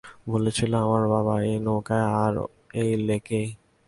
বলেছিলেন 0.29 0.79
আমার 0.81 1.03
বাবা, 1.07 1.33
এই 1.43 1.57
নৌকায়, 1.59 2.07
আর 2.23 2.33
এই 2.73 2.91
লেকেই। 3.07 3.47